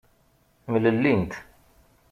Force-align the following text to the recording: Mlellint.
Mlellint. 0.71 1.31